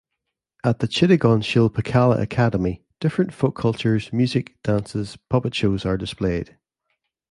[0.63, 6.57] At the Chittagong Shilpakala Academy, different folk cultures, music, dances, puppet shows are displayed.